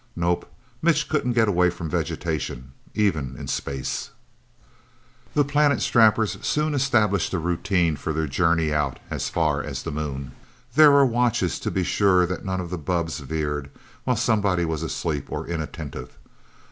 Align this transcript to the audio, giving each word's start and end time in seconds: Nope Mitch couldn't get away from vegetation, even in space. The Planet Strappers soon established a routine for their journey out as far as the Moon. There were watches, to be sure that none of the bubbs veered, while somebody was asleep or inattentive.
Nope 0.15 0.51
Mitch 0.81 1.07
couldn't 1.07 1.33
get 1.33 1.47
away 1.47 1.69
from 1.69 1.87
vegetation, 1.87 2.71
even 2.95 3.35
in 3.37 3.47
space. 3.47 4.09
The 5.35 5.43
Planet 5.45 5.79
Strappers 5.79 6.39
soon 6.41 6.73
established 6.73 7.35
a 7.35 7.37
routine 7.37 7.95
for 7.97 8.11
their 8.11 8.25
journey 8.25 8.73
out 8.73 8.97
as 9.11 9.29
far 9.29 9.61
as 9.61 9.83
the 9.83 9.91
Moon. 9.91 10.31
There 10.73 10.89
were 10.89 11.05
watches, 11.05 11.59
to 11.59 11.69
be 11.69 11.83
sure 11.83 12.25
that 12.25 12.43
none 12.43 12.59
of 12.59 12.71
the 12.71 12.79
bubbs 12.79 13.19
veered, 13.19 13.69
while 14.03 14.15
somebody 14.17 14.65
was 14.65 14.81
asleep 14.81 15.31
or 15.31 15.45
inattentive. 15.45 16.17